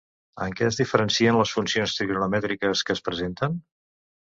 En 0.45 0.55
què 0.59 0.65
es 0.69 0.79
diferencien 0.83 1.39
les 1.41 1.53
funcions 1.59 1.95
trigonomètriques 2.01 2.87
que 2.89 3.01
es 3.01 3.07
presenten? 3.11 3.65